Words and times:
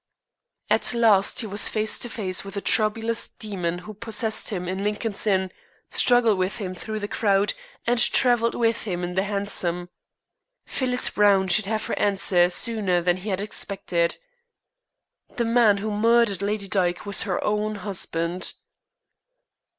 At 0.67 0.95
last 0.95 1.41
he 1.41 1.45
was 1.45 1.69
face 1.69 1.99
to 1.99 2.09
face 2.09 2.43
with 2.43 2.55
the 2.55 2.61
troublous 2.61 3.27
demon 3.27 3.77
who 3.85 3.93
possessed 3.93 4.49
him 4.49 4.67
in 4.67 4.83
Lincoln's 4.83 5.27
Inn, 5.27 5.51
struggled 5.91 6.39
with 6.39 6.57
him 6.57 6.73
through 6.73 6.97
the 6.99 7.07
crowd, 7.07 7.53
and 7.85 7.99
travelled 7.99 8.55
with 8.55 8.85
him 8.85 9.03
in 9.03 9.13
the 9.13 9.21
hansom. 9.25 9.89
Phyllis 10.65 11.11
Browne 11.11 11.49
should 11.49 11.67
have 11.67 11.85
her 11.85 11.99
answer 11.99 12.49
sooner 12.49 12.99
than 13.01 13.17
he 13.17 13.29
had 13.29 13.41
expected. 13.41 14.17
The 15.35 15.45
man 15.45 15.77
who 15.77 15.91
murdered 15.91 16.41
Lady 16.41 16.67
Dyke 16.67 17.05
was 17.05 17.21
her 17.21 17.39
own 17.43 17.75
husband. 17.75 18.53